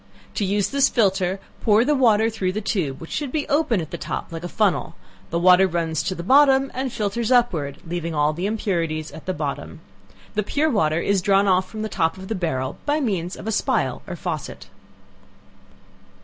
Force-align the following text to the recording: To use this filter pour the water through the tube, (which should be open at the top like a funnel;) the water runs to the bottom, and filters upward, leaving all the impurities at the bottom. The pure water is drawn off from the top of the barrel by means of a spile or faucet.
To 0.33 0.43
use 0.43 0.69
this 0.71 0.89
filter 0.89 1.39
pour 1.61 1.85
the 1.85 1.93
water 1.93 2.31
through 2.31 2.53
the 2.53 2.59
tube, 2.59 2.99
(which 2.99 3.11
should 3.11 3.31
be 3.31 3.47
open 3.47 3.81
at 3.81 3.91
the 3.91 3.99
top 3.99 4.31
like 4.31 4.43
a 4.43 4.47
funnel;) 4.49 4.95
the 5.29 5.37
water 5.37 5.67
runs 5.67 6.01
to 6.01 6.15
the 6.15 6.23
bottom, 6.23 6.71
and 6.73 6.91
filters 6.91 7.31
upward, 7.31 7.77
leaving 7.85 8.15
all 8.15 8.33
the 8.33 8.47
impurities 8.47 9.11
at 9.11 9.27
the 9.27 9.33
bottom. 9.35 9.79
The 10.33 10.41
pure 10.41 10.71
water 10.71 10.99
is 10.99 11.21
drawn 11.21 11.47
off 11.47 11.69
from 11.69 11.83
the 11.83 11.87
top 11.87 12.17
of 12.17 12.29
the 12.29 12.33
barrel 12.33 12.79
by 12.87 12.99
means 12.99 13.35
of 13.35 13.45
a 13.45 13.51
spile 13.51 14.01
or 14.07 14.15
faucet. 14.15 14.69